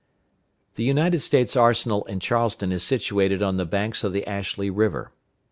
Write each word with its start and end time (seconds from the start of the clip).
The 0.77 0.83
United 0.83 1.19
States 1.19 1.55
Arsenal 1.55 2.05
in 2.05 2.19
Charleston 2.19 2.71
is 2.71 2.81
situated 2.81 3.43
on 3.43 3.57
the 3.57 3.65
banks 3.65 4.03
of 4.03 4.13
the 4.13 4.25
Ashley 4.25 4.71
River. 4.71 5.11